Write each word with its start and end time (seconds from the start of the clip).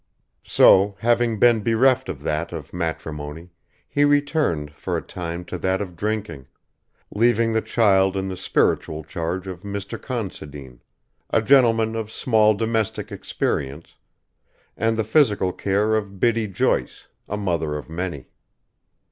So, 0.47 0.95
having 1.01 1.37
been 1.37 1.61
bereft 1.61 2.09
of 2.09 2.23
that 2.23 2.51
of 2.51 2.73
matrimony, 2.73 3.51
he 3.87 4.03
returned, 4.03 4.73
for 4.73 4.97
a 4.97 5.01
time 5.03 5.45
to 5.45 5.59
that 5.59 5.79
of 5.79 5.95
drinking, 5.95 6.47
leaving 7.11 7.53
the 7.53 7.61
child 7.61 8.17
in 8.17 8.27
the 8.27 8.35
spiritual 8.35 9.03
charge 9.03 9.45
of 9.45 9.61
Mr. 9.61 10.01
Considine, 10.01 10.81
a 11.29 11.39
gentleman 11.39 11.95
of 11.95 12.09
small 12.11 12.55
domestic 12.55 13.11
experience, 13.11 13.93
and 14.75 14.97
the 14.97 15.03
physical 15.03 15.53
care 15.53 15.93
of 15.95 16.19
Biddy 16.19 16.47
Joyce, 16.47 17.07
a 17.29 17.37
mother 17.37 17.75
of 17.77 17.87
many. 17.87 18.25